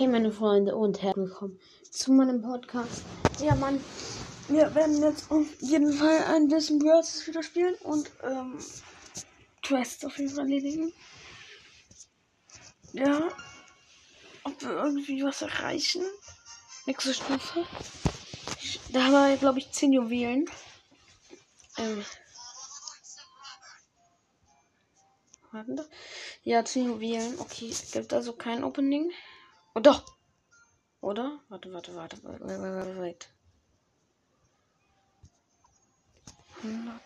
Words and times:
Hey 0.00 0.08
meine 0.08 0.32
Freunde 0.32 0.76
und 0.76 1.02
herzlich 1.02 1.28
willkommen 1.28 1.60
zu 1.90 2.14
meinem 2.14 2.40
Podcast. 2.40 3.02
Ja 3.38 3.54
Mann, 3.54 3.78
wir 4.48 4.74
werden 4.74 5.02
jetzt 5.02 5.30
auf 5.30 5.46
jeden 5.60 5.92
Fall 5.92 6.24
ein 6.24 6.48
bisschen 6.48 6.78
Bros 6.78 7.26
wieder 7.26 7.42
spielen 7.42 7.74
und 7.82 8.10
ähm, 8.22 8.58
Quests 9.62 10.06
auf 10.06 10.16
jeden 10.16 10.30
Fall 10.30 10.44
erledigen. 10.44 10.90
Ja, 12.94 13.28
ob 14.44 14.62
wir 14.62 14.70
irgendwie 14.70 15.22
was 15.22 15.42
erreichen. 15.42 16.02
Nächste 16.86 17.12
Stufe. 17.12 17.66
Da 18.94 19.04
haben 19.04 19.12
wir, 19.12 19.36
glaube 19.36 19.58
ich, 19.58 19.70
10 19.70 19.92
Juwelen. 19.92 20.46
Ähm. 21.76 22.06
Ja, 26.42 26.64
10 26.64 26.86
Juwelen. 26.86 27.38
Okay, 27.38 27.74
gibt 27.92 28.14
also 28.14 28.32
kein 28.32 28.64
Opening. 28.64 29.12
Oh 29.74 29.80
doch. 29.80 30.04
Oder? 31.00 31.40
Warte, 31.48 31.72
warte, 31.72 31.94
warte. 31.94 32.16
Wait, 32.24 32.40
wait, 32.40 32.98
wait. 32.98 33.32
100. 36.62 37.00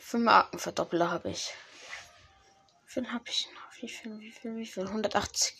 Fünf 0.00 0.24
Markenverdoppler 0.24 1.10
habe 1.10 1.30
ich. 1.30 1.54
Wie 2.84 2.90
viel 2.90 3.12
habe 3.12 3.24
ich 3.28 3.48
noch? 3.54 3.82
Wie 3.82 3.88
viel, 3.88 4.18
wie 4.20 4.32
viel, 4.32 4.56
wie 4.56 4.66
viel? 4.66 4.86
180. 4.86 5.56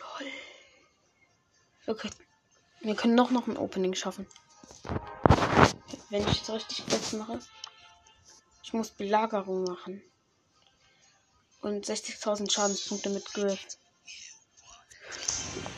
Lol. 0.00 0.32
Okay. 1.86 2.10
Wir 2.80 2.96
können 2.96 3.14
noch, 3.14 3.30
noch 3.30 3.46
ein 3.46 3.58
Opening 3.58 3.94
schaffen. 3.94 4.26
Wenn 6.10 6.26
ich 6.26 6.42
es 6.42 6.50
richtig 6.50 6.82
fest 6.84 7.12
mache. 7.12 7.38
Ich 8.62 8.72
muss 8.72 8.90
Belagerung 8.90 9.64
machen 9.64 10.02
und 11.60 11.86
60.000 11.86 12.50
Schadenspunkte 12.50 13.10
mit 13.10 13.32
Griff. 13.32 13.58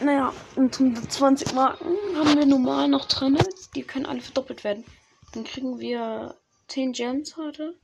Naja, 0.01 0.33
und 0.57 0.79
120 0.79 1.53
Marken 1.53 1.97
haben 2.17 2.37
wir 2.37 2.47
normal 2.47 2.89
noch 2.89 3.07
drin. 3.07 3.39
Die 3.75 3.83
können 3.83 4.07
alle 4.07 4.21
verdoppelt 4.21 4.65
werden. 4.65 4.85
Dann 5.33 5.45
kriegen 5.45 5.79
wir 5.79 6.37
10 6.69 6.93
Gems 6.93 7.37
heute 7.37 7.79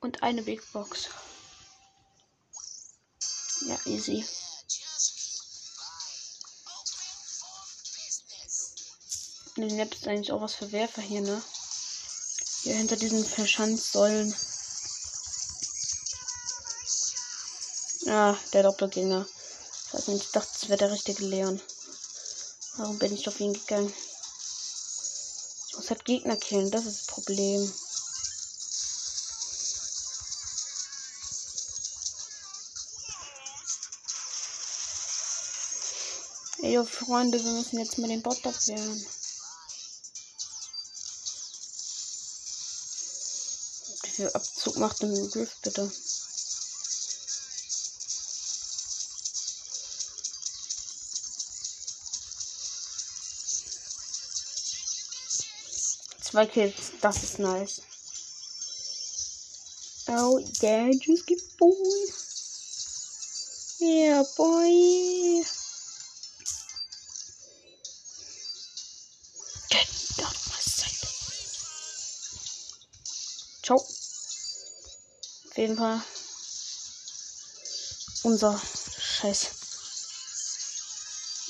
und 0.00 0.22
eine 0.22 0.42
Big 0.42 0.60
Box. 0.72 1.08
Ja, 3.66 3.78
easy. 3.86 4.24
Die 9.56 9.74
Map 9.74 9.92
ist 9.94 10.08
eigentlich 10.08 10.32
auch 10.32 10.40
was 10.40 10.54
für 10.54 10.72
Werfer 10.72 11.02
hier, 11.02 11.20
ne? 11.20 11.42
Hier 12.62 12.74
hinter 12.76 12.96
diesen 12.96 13.24
Verschanzsäulen. 13.24 14.34
Ah, 18.12 18.36
der 18.52 18.64
Doppelgänger. 18.64 19.24
Ich 19.96 20.08
ich 20.08 20.30
dachte, 20.32 20.50
es 20.52 20.68
wäre 20.68 20.78
der 20.78 20.90
richtige 20.90 21.24
Leon. 21.24 21.62
Warum 22.76 22.98
bin 22.98 23.14
ich 23.14 23.28
auf 23.28 23.38
ihn 23.38 23.52
gegangen? 23.52 23.94
Ich 25.68 25.76
muss 25.76 25.90
halt 25.90 26.04
Gegner 26.04 26.36
killen, 26.36 26.72
das 26.72 26.86
ist 26.86 27.02
das 27.02 27.06
Problem. 27.06 27.72
Ey, 36.62 36.84
Freunde, 36.84 37.38
wir 37.38 37.52
müssen 37.52 37.78
jetzt 37.78 37.96
mal 37.98 38.08
den 38.08 38.22
Bot 38.22 38.44
abwehren. 38.44 39.06
Abzug 44.34 44.78
macht 44.78 45.00
denn 45.00 45.30
Griff 45.30 45.56
bitte? 45.62 45.92
Zwei 56.40 56.46
Kills, 56.46 56.92
das 57.02 57.22
ist 57.22 57.38
nice. 57.38 57.82
Oh, 60.08 60.38
yeah, 60.62 60.90
just 60.98 61.26
get 61.26 61.38
boy. 61.58 61.74
Yeah, 63.78 64.22
boy. 64.38 65.42
Get 69.68 69.86
down 70.16 70.32
my 70.48 70.60
side. 70.62 71.08
Ciao. 73.62 73.76
Auf 73.76 75.58
jeden 75.58 75.76
Fall. 75.76 76.00
Unser 78.22 78.58
Scheiß. 78.98 79.46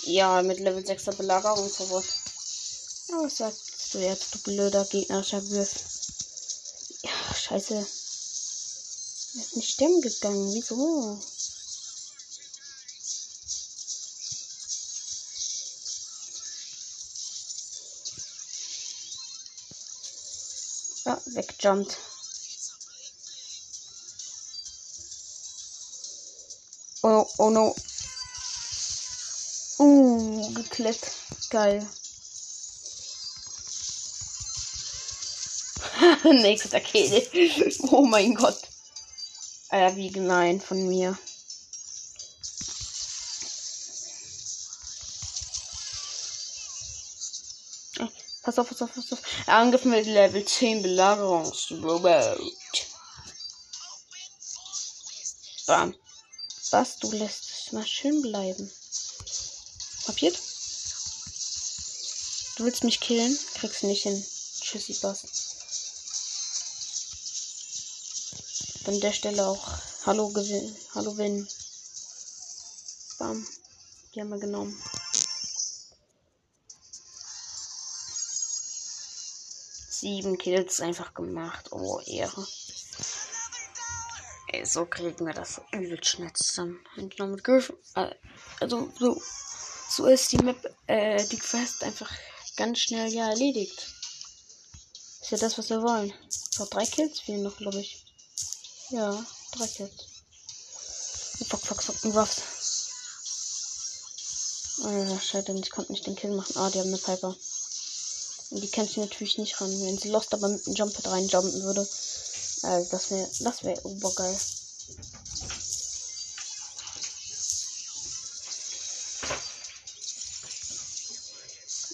Ja, 0.07 0.43
mit 0.43 0.59
Level 0.59 0.83
6er 0.83 1.13
Belagerungsverbot. 1.13 2.05
Aber 3.13 3.25
was 3.27 3.37
sagt 3.37 3.70
du 3.95 3.99
jetzt, 3.99 4.35
du 4.35 4.39
blöder 4.39 4.85
gegnerischer 4.85 5.41
Griff? 5.41 5.71
Ja, 7.03 7.35
scheiße. 7.35 7.79
Ist 7.79 9.57
nicht 9.57 9.71
stemmen 9.71 10.01
gegangen. 10.01 10.53
Wieso? 10.55 11.21
Ah, 21.07 21.21
wegjumpt. 21.27 21.97
Oh, 27.03 27.27
oh 27.39 27.51
no. 27.51 27.75
Uh, 29.79 30.53
geklippt. 30.55 31.13
Geil. 31.49 31.89
Nächster 36.25 36.81
Kill. 36.81 37.27
Oh 37.91 38.03
mein 38.03 38.35
Gott. 38.35 38.59
Äh, 39.71 39.95
wie 39.97 40.11
gemein 40.11 40.61
von 40.61 40.89
mir. 40.89 41.17
Pass 48.43 48.59
auf, 48.59 48.69
pass 48.69 48.83
auf, 48.83 48.95
pass 48.95 49.13
auf. 49.13 49.21
Angriff 49.47 49.85
mit 49.85 50.07
Level 50.07 50.45
10 50.45 50.83
Belagerungsrobot. 50.83 52.41
Bam. 55.67 55.95
Was? 56.71 56.97
Du 56.97 57.13
lässt 57.13 57.45
es 57.45 57.73
mal 57.73 57.87
schön 57.87 58.23
bleiben. 58.23 58.73
Kapiert? 60.07 60.37
Du 62.57 62.65
willst 62.65 62.83
mich 62.83 62.99
killen? 62.99 63.39
Kriegst 63.55 63.85
nicht 63.85 64.03
hin. 64.03 64.25
Tschüssi, 64.61 64.95
Boss. 64.95 65.50
An 68.87 68.99
der 68.99 69.13
Stelle 69.13 69.47
auch 69.47 69.69
Hallo 70.07 70.31
gewinn. 70.31 70.75
Hallo 70.95 71.15
Win. 71.19 71.47
Bam. 73.19 73.47
Die 74.15 74.21
haben 74.21 74.31
wir 74.31 74.39
genommen. 74.39 74.83
Sieben 79.91 80.39
Kills 80.39 80.81
einfach 80.81 81.13
gemacht. 81.13 81.71
Oh, 81.73 82.01
Ehre. 82.07 82.47
Ey, 84.49 84.65
so 84.65 84.87
kriegen 84.87 85.27
wir 85.27 85.35
das 85.35 85.61
übel 85.73 86.03
schnell 86.03 86.33
zusammen. 86.33 86.81
Mit 86.97 87.45
Griff. 87.45 87.75
Also, 88.61 88.91
so. 88.99 89.21
So 89.91 90.07
ist 90.07 90.33
die 90.33 90.39
Map, 90.39 90.57
äh, 90.87 91.23
die 91.27 91.39
Quest 91.39 91.85
einfach 91.85 92.11
ganz 92.57 92.79
schnell 92.79 93.13
ja 93.13 93.29
erledigt. 93.29 93.93
Ist 95.21 95.33
ja 95.33 95.37
das, 95.37 95.59
was 95.59 95.69
wir 95.69 95.83
wollen. 95.83 96.15
Noch 96.59 96.71
drei 96.71 96.87
Kills 96.87 97.21
fehlen 97.21 97.43
noch, 97.43 97.59
glaube 97.59 97.81
ich. 97.81 98.10
Ja, 98.91 99.25
drei 99.53 99.69
Kills. 99.69 99.93
Oh, 101.41 101.45
fuck, 101.45 101.61
fuck, 101.61 101.83
fuck, 101.83 102.05
ein 102.05 102.11
Ruffs. 102.11 102.43
Oh, 104.83 105.19
scheiße, 105.19 105.53
ich 105.59 105.71
konnte 105.71 105.93
nicht 105.93 106.07
den 106.07 106.17
Kill 106.17 106.33
machen. 106.35 106.57
Ah, 106.57 106.71
die 106.71 106.81
haben 106.81 106.89
eine 106.89 106.99
Piper. 106.99 107.37
Und 108.51 108.61
die 108.61 108.71
sie 108.95 109.01
natürlich 109.01 109.39
nicht 109.39 109.61
ran. 109.61 109.71
Wenn 109.71 109.97
sie 109.97 110.09
Lost 110.09 110.35
aber 110.35 110.49
mit 110.49 110.67
einem 110.67 110.75
Jumper 110.75 111.09
reinjumpen 111.09 111.63
würde. 111.63 111.89
Also 112.63 112.91
das 112.91 113.11
wäre 113.11 113.31
das 113.41 113.63
wäre 113.63 113.81
obergeil. 113.87 114.37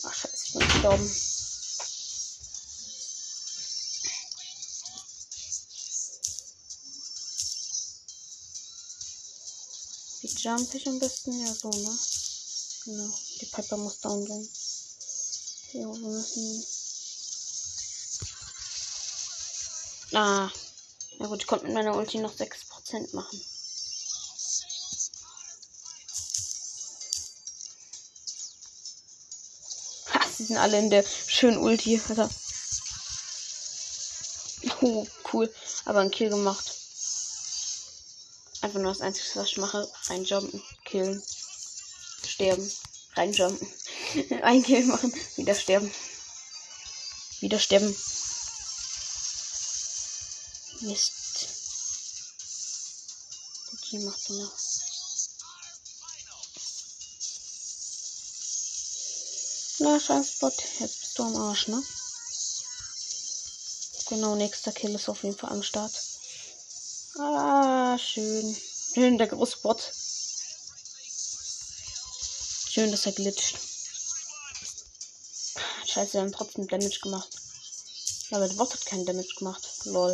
Ach 0.03 0.15
scheiße, 0.15 0.45
ich 0.47 0.53
bin 0.53 0.61
gestorben. 0.61 1.36
Jump 10.47 10.73
ich 10.75 10.87
am 10.87 11.01
besten? 11.01 11.45
Ja, 11.45 11.53
so, 11.53 11.69
ne? 11.71 11.99
Genau. 12.85 13.13
Die 13.41 13.47
Piper 13.47 13.77
muss 13.79 13.99
down 13.99 14.25
gehen. 14.25 14.49
Jo, 15.73 15.93
wir 15.93 16.09
müssen. 16.09 16.65
Ah. 20.13 20.49
Ja 21.19 21.27
gut, 21.27 21.43
ich 21.43 21.49
konnte 21.49 21.65
mit 21.65 21.75
meiner 21.75 21.97
Ulti 21.97 22.19
noch 22.19 22.33
6% 22.33 23.13
machen. 23.13 23.41
Ha, 30.13 30.21
sie 30.37 30.45
sind 30.45 30.59
alle 30.59 30.79
in 30.79 30.91
der 30.91 31.05
schönen 31.27 31.59
Ulti, 31.59 32.01
Alter. 32.09 32.31
Oh, 34.81 35.07
cool. 35.33 35.53
Aber 35.87 36.01
ein 36.01 36.11
Kill 36.13 36.31
gemacht. 36.31 36.86
Einfach 38.67 38.81
nur 38.81 38.93
das 38.93 39.01
Einzige, 39.01 39.37
was 39.37 39.47
ich 39.47 39.59
mache. 39.59 39.89
Reinjumpen, 40.07 40.61
killen, 40.85 41.23
sterben, 42.27 42.69
reinjumpen. 43.15 43.73
ein 44.43 44.61
Kill 44.65 44.85
machen, 44.87 45.15
wieder 45.37 45.55
sterben. 45.55 45.89
Wieder 47.39 47.61
sterben. 47.61 47.97
Mist. 50.81 51.47
Der 53.71 53.79
Team 53.83 54.05
macht 54.05 54.31
noch. 54.31 54.53
Na, 59.79 60.01
scheiß 60.01 60.39
Bot. 60.41 60.55
Jetzt 60.81 61.01
bist 61.03 61.17
du 61.17 61.23
am 61.23 61.37
Arsch, 61.37 61.69
ne? 61.69 61.81
Genau, 64.09 64.35
nächster 64.35 64.73
Kill 64.73 64.93
ist 64.97 65.09
auf 65.09 65.23
jeden 65.23 65.39
Fall 65.39 65.53
am 65.53 65.63
Start. 65.63 66.16
Ah, 67.19 67.97
schön. 67.99 68.55
Schön, 68.93 69.17
der 69.17 69.27
große 69.27 69.57
Bot. 69.63 69.81
Schön, 72.69 72.91
dass 72.91 73.07
er 73.07 73.13
glitscht. 73.13 73.57
Scheiße, 75.87 76.13
wir 76.13 76.21
haben 76.21 76.33
trotzdem 76.33 76.69
Damage 76.69 77.01
gemacht. 77.01 77.29
Aber 78.33 78.47
der 78.47 78.55
Bot 78.57 78.75
hat 78.75 78.85
keinen 78.85 79.07
Damage 79.07 79.35
gemacht. 79.39 79.67
Lol. 79.85 80.13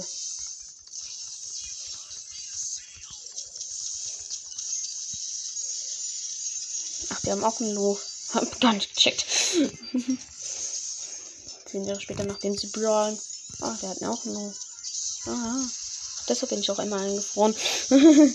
Ach, 7.11 7.25
wir 7.25 7.33
haben 7.33 7.43
auch 7.43 7.61
einen 7.61 7.75
Low. 7.75 7.99
Hab 8.35 8.61
gar 8.61 8.75
nicht 8.75 8.95
gecheckt. 8.95 9.27
Zehn 11.67 11.85
Jahre 11.85 12.01
später, 12.01 12.23
nachdem 12.23 12.57
sie 12.57 12.69
brawlen. 12.69 13.19
Ah, 13.61 13.77
der 13.83 13.89
hat 13.91 14.03
auch 14.05 14.25
einen 14.25 14.35
Low. 14.35 14.55
Aha. 15.27 15.69
Deshalb 16.29 16.51
bin 16.51 16.61
ich 16.61 16.71
auch 16.71 16.79
einmal 16.79 17.01
eingefroren. 17.01 17.55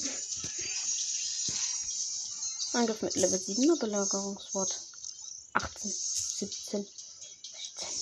Angriff 2.73 3.01
mit 3.01 3.15
Level 3.15 3.39
7er 3.39 3.79
Belagerungswort. 3.79 4.79
18, 5.53 5.91
17, 5.91 6.85
16. 6.85 7.97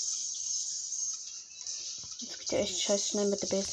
Jetzt 2.20 2.40
geht 2.40 2.52
ja 2.52 2.58
echt 2.60 2.82
scheiße 2.82 3.08
schnell 3.10 3.28
mit 3.28 3.42
der 3.42 3.48
Base. 3.48 3.70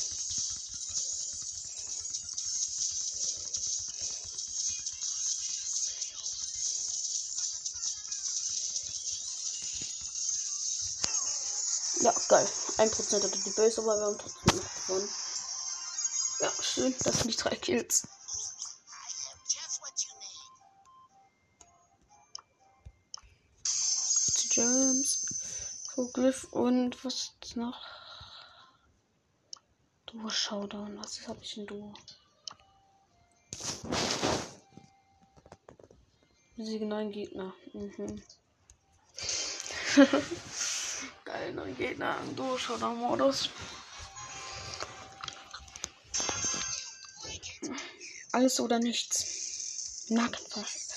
Ja, 12.03 12.15
geil. 12.29 12.49
1% 12.79 13.23
hatte 13.23 13.39
die 13.39 13.51
Base, 13.51 13.81
aber 13.81 13.97
wir 13.97 14.07
haben 14.07 14.19
trotzdem 14.19 14.57
noch 14.57 14.87
gewonnen. 14.87 15.09
Ja, 16.43 16.51
schön. 16.61 16.93
Das 17.05 17.21
sind 17.21 17.31
die 17.31 17.37
drei 17.37 17.55
Kills. 17.55 18.03
Germs, 24.51 25.87
Griff 26.13 26.45
und 26.51 27.05
was 27.05 27.31
ist 27.41 27.57
noch? 27.57 27.81
Duo 30.07 30.29
Showdown. 30.29 30.99
Was 30.99 31.27
habe 31.29 31.39
ich 31.43 31.57
in 31.57 31.67
Duo? 31.67 31.95
Besiege 36.57 36.87
neuen 36.87 37.13
Gegner. 37.13 37.55
Mhm. 37.73 38.21
Geil, 41.25 41.53
neuen 41.55 41.77
Gegner 41.77 42.19
im 42.25 42.35
Duo 42.35 42.59
Showdown 42.59 42.99
Modus. 42.99 43.49
Alles 48.33 48.61
oder 48.61 48.79
nichts. 48.79 50.07
Nahkampf. 50.09 50.91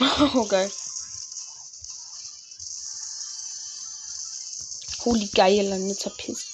Oh, 0.34 0.46
geil. 0.46 0.70
Holy 5.04 5.26
geil, 5.28 5.66
landet 5.66 5.98
zerpisst. 5.98 6.46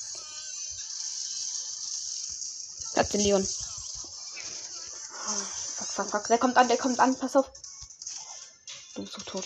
Hat 2.95 3.13
den 3.13 3.21
Leon. 3.21 3.45
Fuck, 5.77 5.89
fuck, 5.89 6.11
fuck. 6.11 6.29
Der 6.29 6.39
kommt 6.39 6.57
an, 6.57 6.69
der 6.69 6.79
kommt 6.79 7.01
an. 7.01 7.19
Pass 7.19 7.35
auf. 7.35 7.51
Du 9.07 9.13
bist 9.13 9.27
so 9.27 9.31
tot. 9.31 9.45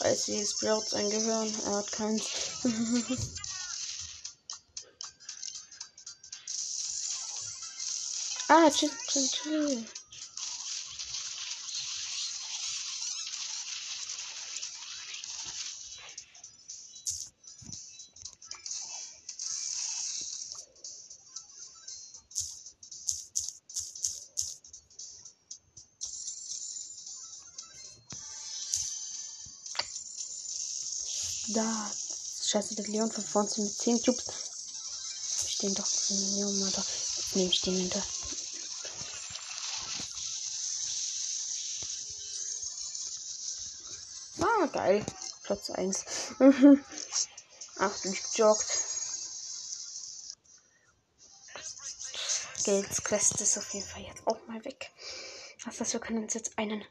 Als 0.00 0.24
sie 0.24 0.44
Sprouts 0.46 0.92
ein 0.94 1.08
Gehirn. 1.10 1.54
Er 1.64 1.76
hat 1.76 1.90
keins. 1.92 2.24
ah, 8.48 8.70
chill, 8.70 8.90
chill, 9.06 9.28
chill. 9.28 9.86
Da. 31.58 31.90
Scheiße, 32.44 32.76
der 32.76 32.86
Leon 32.86 33.10
von 33.10 33.24
vorne 33.24 33.50
mit 33.56 33.76
10 33.76 34.00
Cubes. 34.04 34.26
Ich 35.48 35.58
den 35.58 35.74
doch. 35.74 35.88
Ja, 36.36 36.46
mal 36.46 36.70
da. 36.70 36.84
Jetzt 37.16 37.34
nehme 37.34 37.50
ich 37.50 37.60
den 37.62 37.74
hinter. 37.74 38.02
Ah, 44.40 44.66
geil. 44.66 45.04
Platz 45.42 45.70
1. 45.70 46.04
Ach, 47.80 48.00
durchgejoggt. 48.02 48.66
Gelds 52.62 53.02
Quest 53.02 53.40
ist 53.40 53.58
auf 53.58 53.74
jeden 53.74 53.88
Fall 53.88 54.02
jetzt 54.02 54.24
auch 54.28 54.46
mal 54.46 54.64
weg. 54.64 54.92
Das 55.64 55.80
heißt, 55.80 55.92
wir 55.92 55.98
können 55.98 56.22
uns 56.22 56.34
jetzt 56.34 56.56
einen 56.56 56.84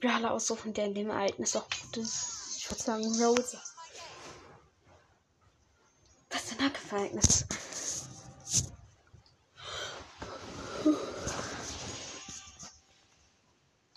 Brawler 0.00 0.32
aussuchen, 0.32 0.74
der 0.74 0.86
in 0.86 0.94
dem 0.96 1.10
Ereignis 1.10 1.54
auch 1.54 1.70
gut 1.70 1.98
ist. 1.98 2.26
Ich 2.56 2.68
würde 2.68 2.82
sagen 2.82 3.22
Rose. 3.22 3.60
Was 6.58 6.64
ist 6.64 6.72
denn 6.72 6.72
da 6.72 6.78
für 6.78 6.96
Ereignis? 6.96 7.44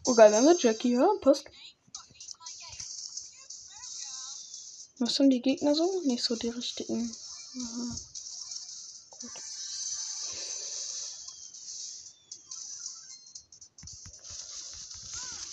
Oh 0.05 0.15
geil, 0.15 0.31
wenn 0.31 0.43
wir 0.45 0.57
Jackie 0.57 0.97
hören, 0.97 1.21
passt. 1.21 1.45
Was 4.97 5.15
sind 5.15 5.29
die 5.29 5.41
Gegner 5.41 5.75
so? 5.75 6.01
Nicht 6.05 6.23
so 6.23 6.35
die 6.35 6.49
richtigen. 6.49 7.15
Aha. 7.55 7.95
Gut. 9.21 9.31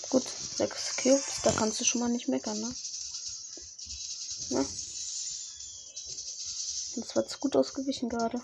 Gut, 0.09 0.25
sechs 0.57 0.97
Cubes, 0.97 1.43
da 1.45 1.53
kannst 1.53 1.81
du 1.81 1.85
schon 1.85 2.01
mal 2.01 2.09
nicht 2.09 2.29
meckern, 2.29 2.61
ne? 2.61 2.75
Ja. 4.49 4.65
War 7.17 7.27
zu 7.27 7.39
gut 7.39 7.57
ausgewichen 7.57 8.11
gerade. 8.11 8.39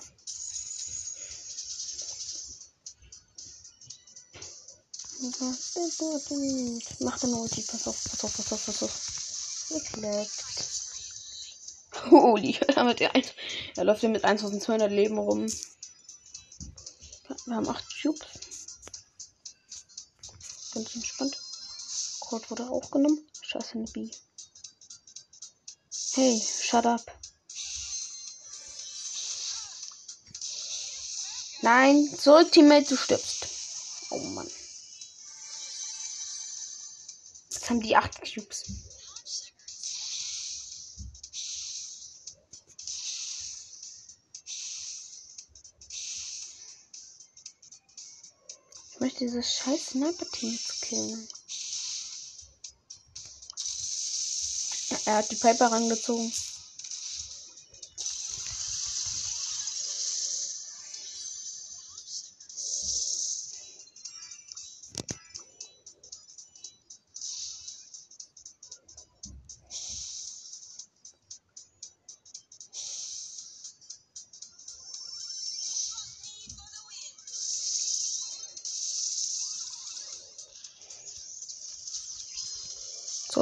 Mach 7.01 7.19
den 7.19 7.35
Ulti, 7.35 7.63
pass 7.63 7.87
auf, 7.87 8.03
pass 8.03 8.25
auf, 8.25 8.35
pass 8.35 8.53
auf, 8.53 8.65
pass 8.65 8.83
auf. 8.83 9.69
Gekleckt. 9.69 10.45
Holy, 12.11 12.59
damit 12.75 13.03
er, 13.03 13.15
ein, 13.15 13.27
er 13.77 13.85
läuft 13.85 14.03
ja 14.03 14.09
mit 14.09 14.25
1200 14.25 14.91
Leben 14.91 15.19
rum. 15.19 15.47
Wir 17.45 17.55
haben 17.55 17.69
8 17.69 17.85
Cubes. 18.01 18.27
Ganz 20.73 20.95
entspannt. 20.95 21.39
Code 22.21 22.49
wurde 22.49 22.71
auch 22.71 22.91
genommen. 22.91 23.29
Scheiße, 23.43 23.75
eine 23.75 23.85
B. 23.85 24.11
Hey, 26.15 26.41
shut 26.41 26.87
up. 26.87 27.05
Nein, 31.63 32.13
zurück, 32.19 32.51
Teammate, 32.51 32.89
du 32.89 32.97
stirbst. 32.97 33.47
Oh 34.11 34.19
Mann. 34.19 34.51
Jetzt 37.51 37.71
haben 37.71 37.81
die 37.81 37.95
acht 37.95 38.21
Cubes. 38.21 38.65
Ich 48.91 49.01
möchte 49.01 49.21
dieses 49.21 49.55
scheiß 49.55 49.87
Sniper-Team 49.91 50.53
jetzt 50.53 50.83
killen. 50.83 51.29
Er 55.05 55.17
hat 55.17 55.31
die 55.31 55.37
Piper 55.37 55.71
rangezogen. 55.71 56.33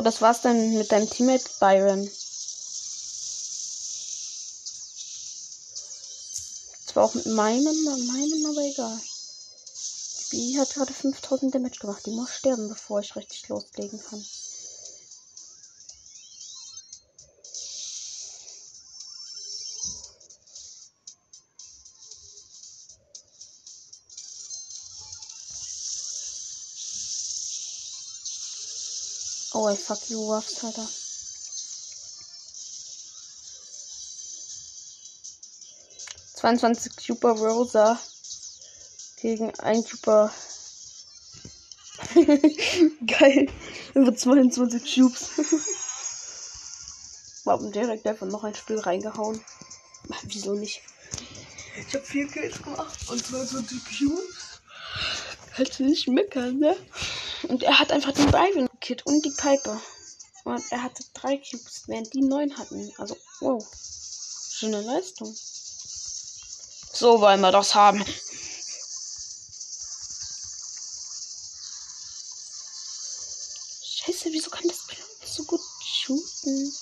So, 0.00 0.04
das 0.04 0.22
war's 0.22 0.40
dann 0.40 0.78
mit 0.78 0.92
deinem 0.92 1.10
Teammate 1.10 1.44
Byron. 1.60 2.10
Zwar 6.86 7.04
auch 7.04 7.12
mit 7.12 7.26
meinem, 7.26 7.84
meinem, 7.84 8.46
aber 8.46 8.62
egal. 8.62 8.98
Die 10.32 10.58
hat 10.58 10.72
gerade 10.72 10.94
5000 10.94 11.54
Damage 11.54 11.80
gemacht. 11.80 12.06
Die 12.06 12.12
muss 12.12 12.34
sterben, 12.34 12.70
bevor 12.70 13.00
ich 13.00 13.14
richtig 13.14 13.46
loslegen 13.50 14.00
kann. 14.02 14.24
Oh, 29.62 29.68
I 29.68 29.76
fuck 29.76 30.08
you, 30.08 30.22
Ruffs, 30.22 30.64
Alter. 30.64 30.86
Zweiundzwanzig 36.34 36.92
Super 36.98 37.32
Rosa 37.32 38.00
gegen 39.20 39.52
ein 39.60 39.82
Super. 39.82 40.32
Geil. 43.06 43.50
Über 43.92 44.16
22 44.16 44.94
Cubes. 44.94 45.28
Warum 47.44 47.70
direkt 47.70 48.06
einfach 48.06 48.28
noch 48.28 48.44
ein 48.44 48.54
Spiel 48.54 48.78
reingehauen? 48.78 49.44
Wieso 50.22 50.54
nicht? 50.54 50.80
Ich 51.86 51.94
habe 51.94 52.06
vier 52.06 52.26
Kills 52.28 52.62
gemacht 52.62 52.98
und 53.10 53.26
22 53.26 53.78
Cubes. 53.98 54.62
Kannst 55.54 55.78
du 55.78 55.84
nicht 55.84 56.08
meckern, 56.08 56.60
ne? 56.60 56.74
Und 57.42 57.62
er 57.62 57.78
hat 57.78 57.92
einfach 57.92 58.12
den 58.12 58.30
Byron 58.30 58.69
Kit 58.90 59.06
und 59.06 59.24
die 59.24 59.30
Piper. 59.30 59.80
Und 60.42 60.64
er 60.72 60.82
hatte 60.82 61.04
drei 61.14 61.36
Cubes, 61.36 61.84
während 61.86 62.12
die 62.12 62.22
neun 62.22 62.58
hatten. 62.58 62.92
Also, 62.98 63.16
wow. 63.38 63.64
Schöne 64.52 64.80
Leistung. 64.80 65.32
So 66.92 67.20
wollen 67.20 67.40
wir 67.40 67.52
das 67.52 67.72
haben. 67.72 68.04
Scheiße, 73.84 74.30
wieso 74.32 74.50
kann 74.50 74.66
das 74.66 75.36
so 75.36 75.44
gut 75.44 75.60
shooten? 75.86 76.74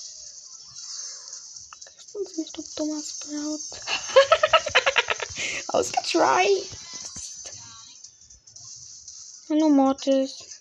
Kriegst 1.85 2.17
uns 2.17 2.39
nicht, 2.39 2.57
du 2.57 2.65
dummer 2.77 3.03
Sprout. 3.03 3.61
Ausgetried. 5.77 6.71
Hallo 9.51 9.69
Mortis. 9.69 10.58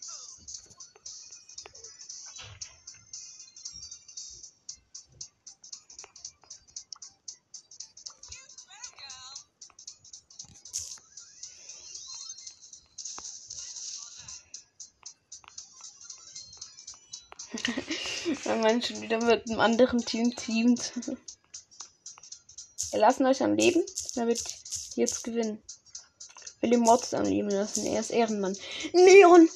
Man 18.78 18.84
schon 18.84 19.02
wieder 19.02 19.20
mit 19.24 19.50
einem 19.50 19.60
anderen 19.60 20.06
Team 20.06 20.36
teamt. 20.36 20.92
Wir 22.92 23.00
lassen 23.00 23.26
euch 23.26 23.42
am 23.42 23.56
Leben, 23.56 23.84
damit 24.14 24.40
jetzt 24.94 25.24
gewinnen. 25.24 25.64
Will 26.62 26.70
den 26.70 26.82
Mords 26.82 27.12
am 27.16 27.24
Leben 27.24 27.50
lassen. 27.50 27.88
Er 27.88 28.00
ist 28.00 28.12
Ehrenmann. 28.12 28.56
Neon! 28.94 29.50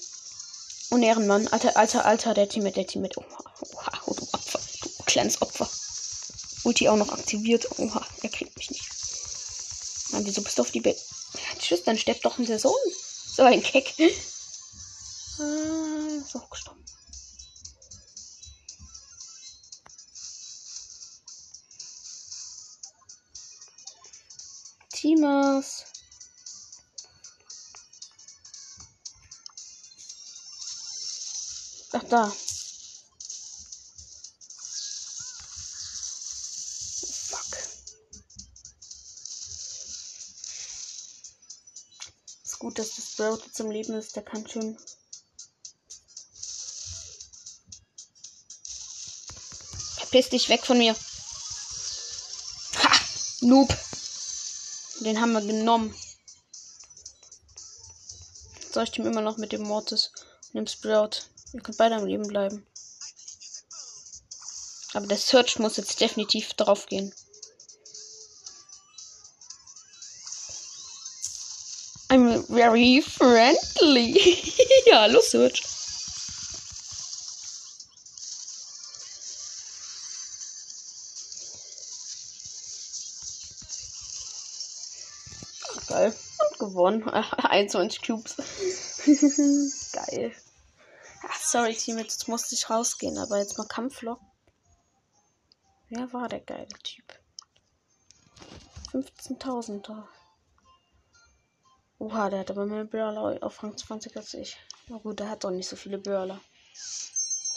Und 0.89 1.03
Ehrenmann. 1.03 1.47
Alter, 1.49 1.77
alter, 1.77 2.03
alter, 2.03 2.33
der 2.33 2.49
Team 2.49 2.63
mit, 2.63 2.77
der 2.77 2.87
Team 2.87 3.03
mit. 3.03 3.15
Oha, 3.15 3.43
oha, 3.59 3.91
oh, 4.07 4.15
du 4.15 4.23
Opfer. 4.33 4.59
Du 4.81 4.89
kleines 5.05 5.39
Opfer. 5.39 5.69
Ulti 6.63 6.89
auch 6.89 6.97
noch 6.97 7.11
aktiviert. 7.11 7.67
Oha, 7.77 8.03
er 8.23 8.29
kriegt 8.29 8.57
mich 8.57 8.71
nicht. 8.71 8.89
Mann, 10.13 10.25
wieso 10.25 10.41
bist 10.41 10.57
du 10.57 10.63
auf 10.63 10.71
die 10.71 10.81
Be 10.81 10.95
Tschüss, 11.59 11.83
dann 11.83 11.99
stirbt 11.99 12.25
doch 12.25 12.37
der 12.39 12.57
Sohn. 12.57 12.73
So 13.35 13.43
ein 13.43 13.61
Keck. 13.61 13.93
Ah, 15.39 16.37
auch 16.37 16.49
gestorben. 16.51 16.70
Teamers. 25.51 25.85
Ach 31.93 32.03
da. 32.09 32.31
Fuck. 37.27 37.57
Ist 42.43 42.59
gut, 42.59 42.79
dass 42.79 42.95
das 42.95 43.11
Sprout 43.11 43.41
zum 43.51 43.71
Leben 43.71 43.93
ist. 43.95 44.15
Der 44.15 44.23
kann 44.23 44.47
schon. 44.47 44.77
Verpiss 49.97 50.29
dich 50.29 50.47
weg 50.49 50.65
von 50.65 50.77
mir. 50.77 50.95
Ha! 52.83 52.99
Noob. 53.41 53.73
Den 55.01 55.19
haben 55.19 55.33
wir 55.33 55.41
genommen. 55.41 55.95
Soll 58.71 58.83
ich 58.83 58.97
ihm 58.99 59.07
immer 59.07 59.21
noch 59.21 59.37
mit 59.37 59.51
dem 59.51 59.63
Mortis 59.63 60.11
und 60.53 60.55
dem 60.55 60.67
Sprout? 60.67 61.23
Ihr 61.53 61.61
könnt 61.61 61.77
beide 61.79 61.95
am 61.95 62.05
Leben 62.05 62.27
bleiben. 62.27 62.65
Aber 64.93 65.07
der 65.07 65.17
Search 65.17 65.57
muss 65.57 65.77
jetzt 65.77 65.99
definitiv 65.99 66.53
drauf 66.53 66.85
gehen. 66.85 67.13
I'm 72.09 72.45
very 72.47 73.01
friendly. 73.01 74.19
ja, 74.85 75.01
hallo 75.01 75.21
Search. 75.21 75.80
Geil. 85.91 86.15
Und 86.49 86.59
gewonnen. 86.59 87.09
21 87.09 88.01
Cubes. 88.01 88.35
Geil. 89.91 90.33
Ach, 91.27 91.41
sorry, 91.41 91.75
Team, 91.75 91.97
jetzt 91.99 92.27
musste 92.27 92.55
ich 92.55 92.69
rausgehen, 92.69 93.17
aber 93.17 93.37
jetzt 93.37 93.57
mal 93.57 93.67
Kampflock. 93.67 94.19
Wer 95.89 96.11
war 96.13 96.29
der 96.29 96.39
geile 96.39 96.67
Typ? 96.83 97.19
15.000 98.93 99.81
da. 99.85 100.07
Oha, 101.99 102.29
der 102.29 102.39
hat 102.39 102.51
aber 102.51 102.65
mehr 102.65 102.85
Brawler 102.85 103.43
auf 103.43 103.61
Rang 103.61 103.77
20 103.77 104.15
als 104.17 104.33
ich. 104.33 104.57
Na 104.87 104.97
gut, 104.97 105.19
der 105.19 105.29
hat 105.29 105.43
doch 105.43 105.51
nicht 105.51 105.67
so 105.67 105.75
viele 105.75 105.97
Brawler. 105.97 106.39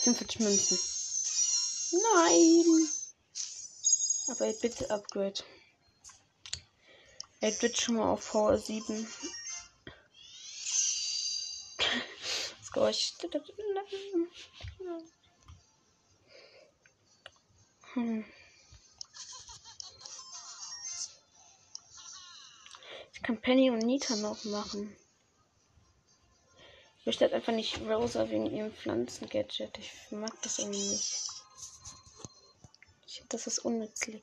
45 0.02 0.40
Münzen. 0.40 0.78
Nein! 1.92 2.88
Aber 4.28 4.52
bitte 4.60 4.90
Upgrade. 4.90 5.42
8-Bit 7.44 7.78
schon 7.78 7.96
mal 7.96 8.10
auf 8.10 8.30
Power 8.30 8.56
7. 8.56 9.06
Let's 12.56 12.72
go. 12.72 12.90
Hm. 17.92 18.24
Ich 23.12 23.22
kann 23.22 23.40
Penny 23.42 23.70
und 23.70 23.80
Nita 23.80 24.16
noch 24.16 24.42
machen. 24.44 24.96
Ich 27.00 27.04
möchte 27.04 27.24
halt 27.26 27.34
einfach 27.34 27.52
nicht 27.52 27.78
Rosa 27.82 28.30
wegen 28.30 28.46
ihrem 28.46 28.72
Pflanzengadget. 28.72 29.76
Ich 29.76 29.92
mag 30.10 30.32
das 30.40 30.60
irgendwie 30.60 30.78
nicht. 30.78 31.20
Ich 33.06 33.16
finde, 33.16 33.28
das 33.28 33.46
ist 33.46 33.58
unnützlich. 33.58 34.22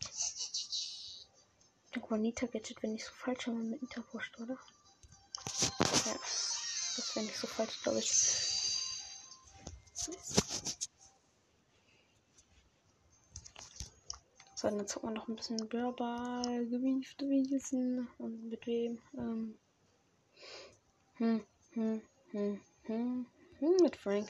Guck 1.94 2.10
mal, 2.10 2.20
Nita 2.20 2.46
Gadget, 2.46 2.82
wenn 2.84 2.96
ich 2.96 3.04
so 3.04 3.12
falsch 3.14 3.48
habe 3.48 3.58
mit 3.58 3.82
wurscht, 4.14 4.40
oder? 4.40 4.58
Ja, 6.06 6.14
das 6.14 7.12
wäre 7.16 7.26
nicht 7.26 7.38
so 7.38 7.48
falsch, 7.48 7.82
glaube 7.84 8.00
ich. 8.00 8.12
So, 14.56 14.70
dann 14.70 14.88
zocken 14.88 15.10
wir 15.10 15.16
noch 15.16 15.28
ein 15.28 15.36
bisschen 15.36 15.68
global 15.68 16.44
gewieft 16.68 17.20
Wesen. 17.24 18.08
Und 18.20 18.50
mit 18.50 18.66
wem? 18.68 19.02
Ähm. 19.18 19.58
Hm, 21.16 21.44
hm, 21.74 22.02
hm, 22.32 22.62
hm, 22.84 23.26
hm, 23.60 23.78
mit 23.82 23.96
Frank. 23.98 24.30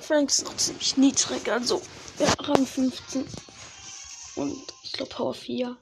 Frank 0.00 0.30
ist 0.30 0.44
noch 0.44 0.56
ziemlich 0.56 0.96
niedrig, 0.96 1.48
also 1.48 1.80
ja, 2.18 2.32
Rang 2.40 2.66
15. 2.66 3.24
Und 4.34 4.72
ich 4.82 4.92
glaube 4.92 5.10
Power 5.10 5.34
4. 5.34 5.76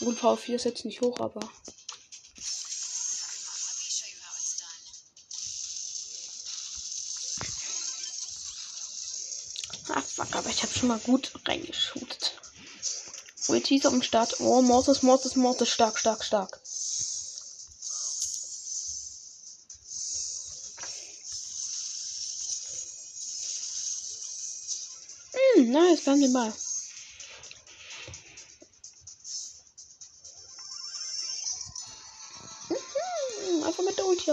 Gut, 0.00 0.18
Power 0.20 0.36
4 0.36 0.56
ist 0.56 0.64
jetzt 0.64 0.84
nicht 0.84 1.00
hoch, 1.00 1.20
aber. 1.20 1.40
Ah, 9.88 10.00
fuck, 10.00 10.34
aber 10.34 10.48
ich 10.48 10.62
habe 10.62 10.72
schon 10.72 10.88
mal 10.88 10.98
gut 11.00 11.32
reingeschootet. 11.46 12.32
Ulti 13.48 13.76
ist 13.76 13.84
dem 13.84 14.02
Start. 14.02 14.40
Oh, 14.40 14.62
Mortis, 14.62 15.02
Mortis, 15.02 15.36
Mortis, 15.36 15.68
stark, 15.68 15.98
stark, 15.98 16.24
stark. 16.24 16.60
Hm, 25.56 25.70
nice, 25.70 26.06
haben 26.06 26.20
den 26.20 26.32
Ball. 26.32 26.52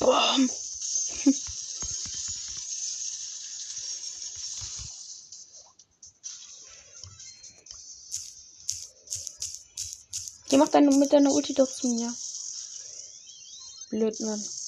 Bam. 0.00 0.50
Die 10.50 10.56
macht 10.58 10.74
deine, 10.74 10.90
mit 10.90 11.12
deiner 11.12 11.32
Ulti 11.32 11.54
doch 11.54 11.72
zu 11.72 11.88
mir. 11.88 12.12
Blöd, 13.90 14.20
Mann. 14.20 14.61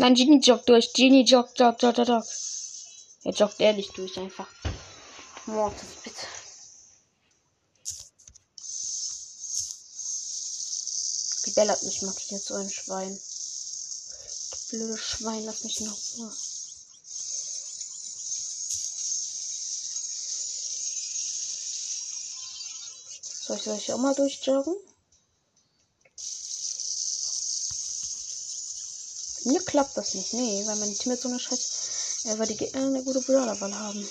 Nein, 0.00 0.14
Genie 0.14 0.40
joggt 0.40 0.68
durch. 0.68 0.92
Genie 0.92 1.24
joggt, 1.24 1.58
joggt, 1.58 1.82
joggt, 1.82 1.98
joggt. 1.98 2.28
Er 3.24 3.32
joggt 3.32 3.60
ehrlich 3.60 3.88
durch 3.96 4.16
einfach. 4.16 4.46
Mortis, 5.46 5.88
bitte. 6.04 6.26
Die 11.46 11.50
Bella 11.50 11.72
hat 11.72 11.82
mich 11.82 12.02
markiert, 12.02 12.42
so 12.42 12.54
ein 12.54 12.70
Schwein. 12.70 13.18
Du 14.50 14.76
blöde 14.76 14.98
Schwein, 14.98 15.44
lass 15.44 15.64
mich 15.64 15.80
noch 15.80 15.98
Ruhe. 16.16 16.32
Soll 23.40 23.56
ich, 23.56 23.62
soll 23.64 23.78
ich 23.78 23.92
auch 23.92 23.98
mal 23.98 24.14
durchjoggen? 24.14 24.76
Mir 29.48 29.64
klappt 29.64 29.96
das 29.96 30.12
nicht. 30.12 30.34
Nee, 30.34 30.62
weil 30.66 30.76
mein 30.76 30.94
Team 30.94 31.12
jetzt 31.12 31.22
so 31.22 31.28
eine 31.30 31.40
Scheiß. 31.40 32.24
Äh, 32.24 32.38
weil 32.38 32.48
die 32.48 32.56
Gegner 32.56 32.86
eine 32.86 33.02
gute 33.02 33.20
Brawlerwahl 33.20 33.74
haben. 33.74 34.06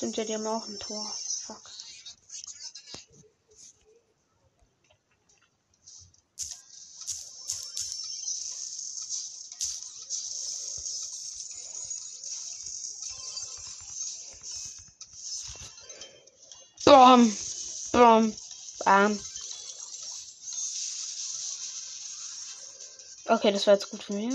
Stimmt 0.00 0.16
ja, 0.16 0.24
die 0.24 0.34
haben 0.34 0.46
auch 0.46 0.66
ein 0.66 0.78
Tor. 0.78 1.04
Fuck. 1.44 1.60
Bam, 16.86 17.36
bam, 17.92 18.34
bam. 18.82 19.20
Okay, 23.26 23.52
das 23.52 23.66
war 23.66 23.74
jetzt 23.74 23.90
gut 23.90 24.02
für 24.02 24.14
mich. 24.14 24.32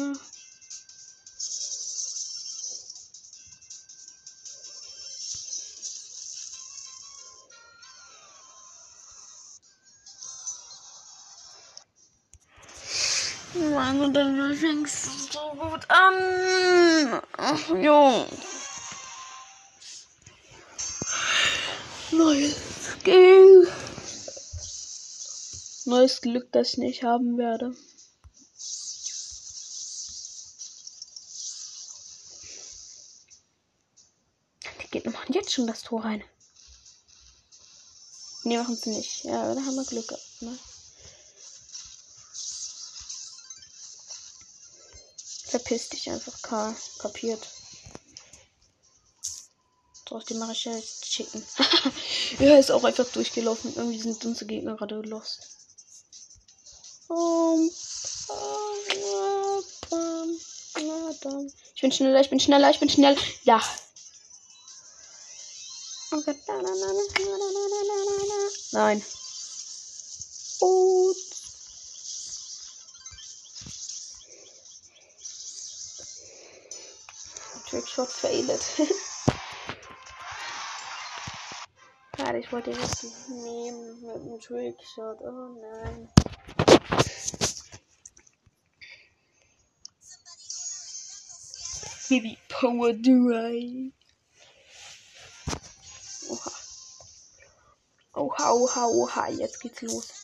Dann 14.55 14.57
fängst 14.57 15.05
du 15.05 15.39
so 15.39 15.49
gut 15.51 15.89
an. 15.89 17.21
Ach, 17.37 17.69
Junge. 17.69 18.27
Neues 22.11 22.55
Glück. 23.03 23.71
Neues 25.85 26.21
Glück, 26.21 26.51
das 26.51 26.73
ich 26.73 26.77
nicht 26.77 27.03
haben 27.03 27.37
werde. 27.37 27.75
Die 34.81 34.87
geht 34.91 35.05
machen 35.05 35.33
jetzt 35.33 35.51
schon 35.51 35.67
das 35.67 35.81
Tor 35.81 36.05
rein. 36.05 36.23
Nee, 38.43 38.57
machen 38.57 38.75
sie 38.75 38.91
nicht. 38.91 39.23
Ja, 39.25 39.53
da 39.53 39.61
haben 39.61 39.75
wir 39.75 39.85
Glück 39.85 40.07
gehabt, 40.07 40.41
ne? 40.41 40.57
Verpiss 45.65 45.89
dich 45.89 46.12
einfach, 46.12 46.39
Karl. 46.43 46.75
Kapiert. 46.99 47.39
Die 50.30 50.36
mache 50.36 50.51
ich 50.51 50.65
jetzt 50.65 51.12
schicken. 51.12 51.43
ja, 52.39 52.56
ist 52.58 52.71
auch 52.71 52.84
einfach 52.84 53.08
durchgelaufen. 53.12 53.75
Irgendwie 53.75 53.99
sind 53.99 54.23
unsere 54.25 54.45
Gegner 54.45 54.75
gerade 54.75 55.01
lost. 55.01 55.39
Um, 57.08 57.71
ich 61.73 61.82
bin 61.82 61.91
schneller, 61.91 62.21
ich 62.21 62.30
bin 62.30 62.39
schneller, 62.39 62.69
ich 62.69 62.80
bin 62.80 62.89
schnell. 62.89 63.17
Ja. 63.43 63.60
Oh. 66.12 66.23
Nein. 68.71 69.04
Gut. 70.60 71.34
Trickshot 77.75 78.07
failet. 78.09 78.63
Schade, 82.15 82.38
ich 82.39 82.49
wollte 82.53 82.71
jetzt 82.71 83.03
nehmen 83.27 84.01
mit 84.01 84.15
dem 84.15 84.39
Trickshot. 84.39 85.19
Oh 85.19 85.57
nein. 85.59 86.07
Baby 92.07 92.38
Power 92.47 92.93
Dry. 92.93 93.91
Oha. 96.29 96.51
Oha, 98.13 98.51
oha, 98.53 98.85
oha, 98.85 99.27
jetzt 99.31 99.59
geht's 99.59 99.81
los. 99.81 100.14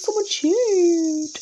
Someone 0.00 0.24
cheat. 0.24 1.34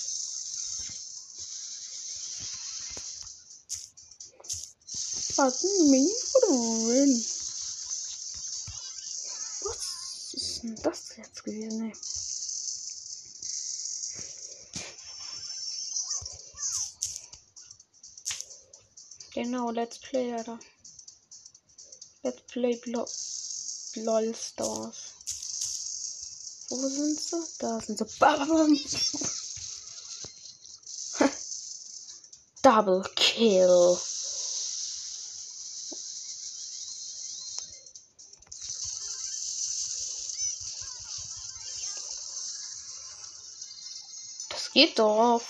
Pardon 5.37 5.90
me 5.90 6.09
for. 6.33 6.49
Was 9.62 10.35
ist 10.35 10.62
denn 10.62 10.75
das 10.83 11.16
jetzt 11.16 11.44
gewesen, 11.44 11.85
ey? 11.85 11.92
Genau, 19.35 19.71
Let's 19.71 19.99
Play, 19.99 20.35
Alter. 20.35 20.59
Let's 22.25 22.42
Play 22.49 22.75
Blo 22.75 23.07
LOL 23.94 24.35
Stars. 24.35 25.08
Wo 26.70 26.88
sind 26.88 27.20
sie? 27.20 27.42
Da 27.59 27.81
sind 27.81 27.98
sie. 27.98 28.04
Bam. 28.18 28.78
Double 32.62 33.02
Kill. 33.14 33.98
Das 44.50 44.72
geht 44.72 44.98
doch. 44.98 45.40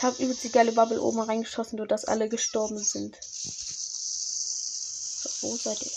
Ich 0.00 0.02
habe 0.02 0.22
übelst 0.22 0.44
die 0.44 0.50
geile 0.50 0.72
Bubble 0.72 1.02
oben 1.02 1.20
reingeschossen, 1.20 1.76
nur 1.76 1.86
dass 1.86 2.06
alle 2.06 2.30
gestorben 2.30 2.78
sind. 2.78 3.18
So, 5.20 5.28
wo 5.42 5.56
seid 5.58 5.82
ihr? 5.82 5.90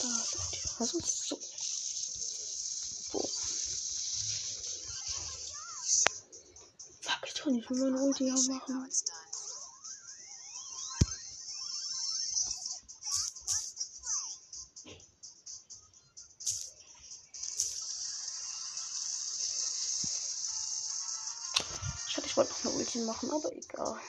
Da 0.00 0.08
seid 0.08 0.52
ihr. 0.52 0.70
Also 0.78 0.98
so. 1.00 1.38
Wo? 3.12 3.20
Fuck, 7.00 7.26
ich 7.26 7.34
kann 7.74 7.90
meine 7.90 8.02
Ulti 8.02 8.30
machen. 8.30 8.90
Schade, 22.06 22.26
ich 22.26 22.36
wollte 22.36 22.52
noch 22.52 22.64
eine 22.64 22.74
Ulti 22.74 22.98
machen, 23.00 23.30
aber 23.30 23.52
egal. 23.52 24.00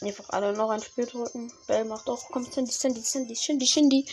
Einfach 0.00 0.30
alle 0.30 0.52
noch 0.52 0.70
ein 0.70 0.82
Spiel 0.82 1.06
drücken. 1.06 1.52
Bell 1.68 1.84
macht 1.84 2.08
auch. 2.08 2.28
Komm, 2.30 2.44
Sandy, 2.50 2.72
Sandy, 2.72 3.02
Sandy, 3.02 3.36
Shindy, 3.36 3.66
Shindy. 3.66 4.06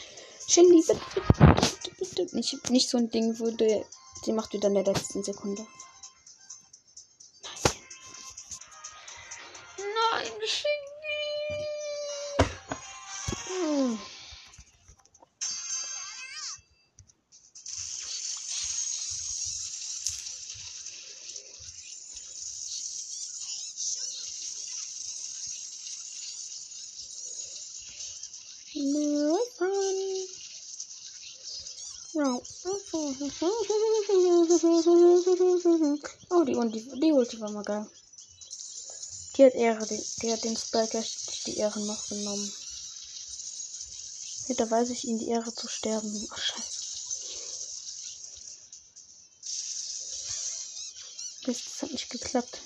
Shindy, 0.48 0.84
bitte, 0.86 1.02
bitte, 1.16 1.56
bitte, 1.56 1.92
bitte. 1.98 2.36
Nicht, 2.36 2.70
nicht 2.70 2.90
so 2.90 2.98
ein 2.98 3.10
Ding, 3.10 3.40
wo 3.40 3.50
der, 3.50 3.86
die 4.26 4.32
macht 4.32 4.54
wieder 4.54 4.68
in 4.68 4.76
der 4.76 4.84
letzten 4.84 5.24
Sekunde. 5.24 5.66
Und 36.60 36.76
die, 36.76 36.84
die 37.00 37.14
Ulti 37.14 37.40
war 37.40 37.52
mal 37.52 37.64
geil. 37.64 37.90
Die 39.38 39.46
hat 39.46 39.56
Ehre, 39.56 39.88
die, 39.88 40.04
die 40.22 40.34
hat 40.34 40.44
den 40.44 40.58
Spiker 40.58 41.02
die 41.46 41.58
Ehre 41.58 41.80
noch 41.86 42.10
genommen. 42.10 42.54
Hier, 44.46 44.58
da 44.58 44.70
weiß 44.70 44.90
ich 44.90 45.06
ihm 45.06 45.20
die 45.20 45.30
Ehre 45.30 45.54
zu 45.54 45.70
sterben. 45.70 46.28
Ach, 46.32 46.38
scheiße. 46.38 46.80
Das 51.46 51.82
hat 51.82 51.92
nicht 51.92 52.10
geklappt. 52.10 52.60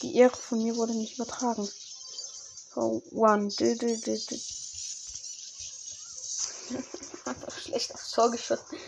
Die 0.00 0.16
Ehre 0.16 0.36
von 0.36 0.62
mir 0.62 0.76
wurde 0.76 0.94
nicht 0.94 1.16
übertragen. 1.18 1.68
Oh, 2.76 3.02
one. 3.10 3.48
Du, 3.48 3.76
du, 3.76 3.98
du, 3.98 4.18
du. 4.18 4.40
Einfach 7.26 7.58
schlecht 7.60 7.92
aufs 7.92 8.12
Tor 8.12 8.30
geschossen. 8.30 8.78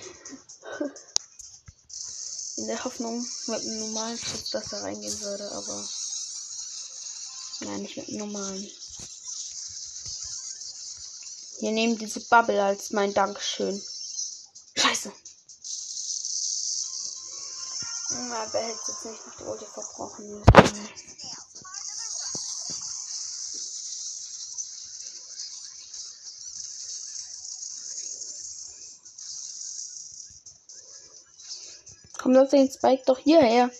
In 2.63 2.69
der 2.69 2.85
Hoffnung, 2.85 3.27
mit 3.49 3.61
einem 3.61 3.81
normalen 3.81 4.17
Schuss, 4.17 4.51
dass 4.51 4.73
er 4.73 4.85
reingehen 4.85 5.21
würde, 5.21 5.51
aber. 5.51 5.85
Nein, 7.59 7.83
nicht 7.83 7.97
mit 7.97 8.09
einem 8.09 8.19
normalen. 8.19 8.71
Wir 11.59 11.73
nehmen 11.73 11.99
diese 11.99 12.21
Bubble 12.21 12.63
als 12.63 12.93
mein 12.93 13.13
Dankeschön. 13.15 13.83
Scheiße. 14.77 15.13
Na, 18.29 18.47
wer 18.53 18.63
hätte 18.63 18.79
jetzt 18.87 19.05
nicht 19.07 19.27
noch 19.27 19.37
die 19.39 19.43
Ulti 19.43 19.67
verbrauchen 19.67 20.31
müssen. 20.31 20.89
Komm, 32.33 32.41
lass 32.41 32.51
den 32.51 32.71
Spike 32.71 33.03
doch 33.05 33.19
hierher. 33.19 33.71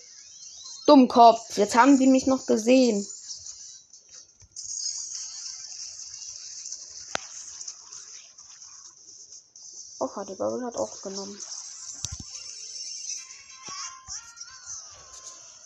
Dummkopf, 0.85 1.57
jetzt 1.57 1.75
haben 1.75 1.97
die 1.97 2.05
mich 2.05 2.27
noch 2.27 2.45
gesehen. 2.45 3.03
Och, 9.99 10.25
die 10.27 10.35
Bubble 10.35 10.65
hat 10.65 10.75
auch 10.75 11.01
genommen. 11.01 11.39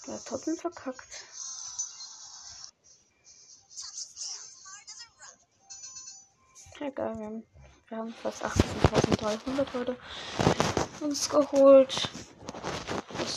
Der 0.05 0.13
hat 0.13 0.25
trotzdem 0.25 0.55
verkackt. 0.55 1.25
Egal, 6.79 7.17
wir 7.17 7.25
haben, 7.25 7.43
wir 7.89 7.97
haben 7.97 8.13
fast 8.13 8.45
18.300 8.45 9.73
heute 9.73 9.97
uns 11.01 11.29
geholt. 11.29 12.06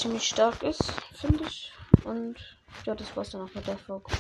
Ziemlich 0.01 0.29
stark 0.29 0.63
ist, 0.63 0.83
finde 1.13 1.45
ich. 1.45 1.71
Und 2.05 2.39
ja, 2.87 2.95
das 2.95 3.15
war's 3.15 3.29
dann 3.29 3.43
auch 3.43 3.55
mit 3.55 3.67
der 3.67 3.77
Folge. 3.77 4.09